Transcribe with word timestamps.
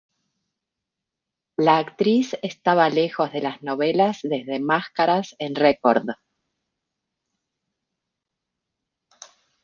La 1.57 1.77
actriz 1.77 2.35
estaba 2.41 2.89
lejos 2.89 3.31
de 3.31 3.39
las 3.39 3.61
novelas 3.61 4.17
desde 4.23 4.59
"Máscaras" 4.59 5.35
en 5.37 5.53
Record. 5.53 6.07